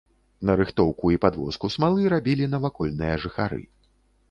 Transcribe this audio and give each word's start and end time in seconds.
Нарыхтоўку 0.49 1.11
і 1.15 1.19
падвозку 1.25 1.71
смалы 1.75 2.09
рабілі 2.15 2.51
навакольныя 2.57 3.21
жыхары. 3.27 3.63